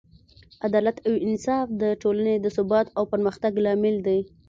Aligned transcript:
عدالت 0.65 0.97
او 1.07 1.13
انصاف 1.27 1.67
د 1.81 1.83
ټولنې 2.01 2.35
د 2.39 2.45
ثبات 2.55 2.87
او 2.97 3.03
پرمختګ 3.13 3.51
لامل 3.65 3.95
دی. 4.07 4.19